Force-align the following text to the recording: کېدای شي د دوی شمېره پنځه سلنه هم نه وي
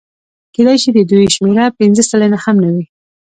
کېدای 0.53 0.77
شي 0.83 0.89
د 0.93 0.99
دوی 1.09 1.25
شمېره 1.35 1.65
پنځه 1.79 2.01
سلنه 2.09 2.37
هم 2.43 2.55
نه 2.63 2.69
وي 2.75 2.85